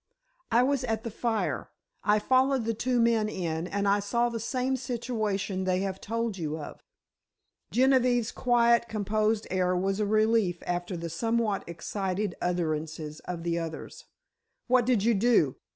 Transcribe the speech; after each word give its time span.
"I 0.49 0.63
was 0.63 0.83
at 0.85 1.03
the 1.03 1.11
fire. 1.11 1.69
I 2.03 2.17
followed 2.17 2.65
the 2.65 2.73
two 2.73 2.99
men 2.99 3.29
in, 3.29 3.67
and 3.67 3.87
I 3.87 3.99
saw 3.99 4.29
the 4.29 4.39
same 4.39 4.75
situation 4.75 5.63
they 5.63 5.81
have 5.81 6.01
told 6.01 6.39
you 6.39 6.57
of." 6.57 6.81
Genevieve's 7.69 8.31
quiet, 8.31 8.89
composed 8.89 9.45
air 9.51 9.75
was 9.77 9.99
a 9.99 10.07
relief 10.07 10.63
after 10.65 10.97
the 10.97 11.07
somewhat 11.11 11.63
excited 11.67 12.33
utterances 12.41 13.19
of 13.25 13.43
the 13.43 13.59
others. 13.59 14.05
"What 14.65 14.87
did 14.87 15.03
you 15.03 15.13
do?" 15.13 15.57